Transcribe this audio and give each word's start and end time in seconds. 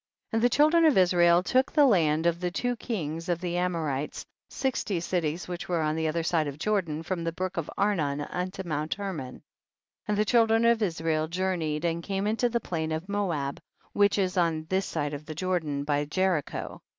32. 0.31 0.35
And 0.35 0.43
the 0.43 0.49
children 0.49 0.85
of 0.85 0.97
Israel 0.97 1.43
took 1.43 1.71
the 1.71 1.85
land 1.85 2.25
of 2.25 2.39
the 2.39 2.49
two 2.49 2.75
kings 2.77 3.29
of 3.29 3.39
the 3.39 3.55
Am 3.57 3.73
orites, 3.73 4.25
sixty 4.49 4.99
cities 4.99 5.47
which 5.47 5.69
were 5.69 5.81
on 5.83 5.95
the 5.95 6.07
other 6.07 6.23
side 6.23 6.47
of 6.47 6.57
Jordan, 6.57 7.03
from 7.03 7.23
the 7.23 7.31
brook 7.31 7.55
of 7.55 7.69
Anion 7.77 8.21
unto 8.21 8.63
Mount 8.65 8.95
Hermon. 8.95 9.33
33. 10.07 10.07
And 10.07 10.17
the 10.17 10.25
children 10.25 10.65
of 10.65 10.81
Israel 10.81 11.27
journeyed 11.27 11.85
and 11.85 12.01
came 12.01 12.25
into 12.25 12.49
the 12.49 12.59
plain 12.59 12.91
of 12.91 13.07
Moab, 13.07 13.59
which 13.93 14.17
is 14.17 14.37
on 14.37 14.65
this 14.69 14.87
side 14.87 15.13
of 15.13 15.27
Jor 15.35 15.59
dan, 15.59 15.83
by 15.83 16.05
Jericho. 16.05 16.81